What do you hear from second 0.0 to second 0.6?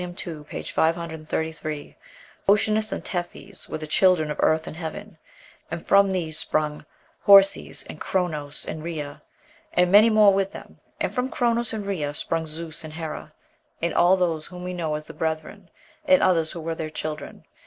ii.,